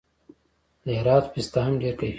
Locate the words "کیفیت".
1.99-2.07